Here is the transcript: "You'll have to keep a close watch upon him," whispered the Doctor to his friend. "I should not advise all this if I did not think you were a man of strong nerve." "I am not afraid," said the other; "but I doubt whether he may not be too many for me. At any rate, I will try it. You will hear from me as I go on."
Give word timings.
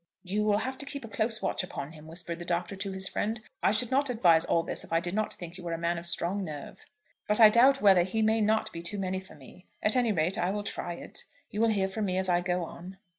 "You'll 0.23 0.57
have 0.57 0.79
to 0.79 0.85
keep 0.87 1.05
a 1.05 1.07
close 1.07 1.43
watch 1.43 1.63
upon 1.63 1.91
him," 1.91 2.07
whispered 2.07 2.39
the 2.39 2.43
Doctor 2.43 2.75
to 2.75 2.91
his 2.91 3.07
friend. 3.07 3.39
"I 3.61 3.69
should 3.71 3.91
not 3.91 4.09
advise 4.09 4.43
all 4.45 4.63
this 4.63 4.83
if 4.83 4.91
I 4.91 4.99
did 4.99 5.13
not 5.13 5.31
think 5.31 5.59
you 5.59 5.63
were 5.63 5.73
a 5.73 5.77
man 5.77 5.99
of 5.99 6.07
strong 6.07 6.43
nerve." 6.43 6.43
"I 6.49 6.57
am 6.57 6.65
not 6.65 6.69
afraid," 6.71 6.77
said 6.77 6.81
the 6.81 7.21
other; 7.21 7.27
"but 7.27 7.39
I 7.39 7.49
doubt 7.77 7.81
whether 7.83 8.01
he 8.03 8.21
may 8.23 8.41
not 8.41 8.71
be 8.71 8.81
too 8.81 8.97
many 8.97 9.19
for 9.19 9.35
me. 9.35 9.69
At 9.83 9.95
any 9.95 10.11
rate, 10.11 10.39
I 10.39 10.49
will 10.49 10.63
try 10.63 10.93
it. 10.95 11.25
You 11.51 11.61
will 11.61 11.69
hear 11.69 11.87
from 11.87 12.05
me 12.05 12.17
as 12.17 12.29
I 12.29 12.41
go 12.41 12.63
on." 12.63 12.97